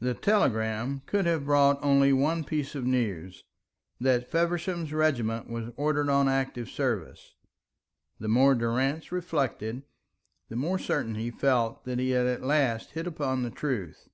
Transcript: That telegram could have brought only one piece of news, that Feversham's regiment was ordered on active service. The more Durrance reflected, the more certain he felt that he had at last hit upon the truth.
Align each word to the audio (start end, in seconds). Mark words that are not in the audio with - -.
That 0.00 0.22
telegram 0.22 1.02
could 1.06 1.24
have 1.24 1.44
brought 1.44 1.78
only 1.84 2.12
one 2.12 2.42
piece 2.42 2.74
of 2.74 2.84
news, 2.84 3.44
that 4.00 4.28
Feversham's 4.28 4.92
regiment 4.92 5.48
was 5.48 5.70
ordered 5.76 6.08
on 6.08 6.28
active 6.28 6.68
service. 6.68 7.36
The 8.18 8.26
more 8.26 8.56
Durrance 8.56 9.12
reflected, 9.12 9.84
the 10.48 10.56
more 10.56 10.80
certain 10.80 11.14
he 11.14 11.30
felt 11.30 11.84
that 11.84 12.00
he 12.00 12.10
had 12.10 12.26
at 12.26 12.42
last 12.42 12.90
hit 12.94 13.06
upon 13.06 13.44
the 13.44 13.50
truth. 13.50 14.08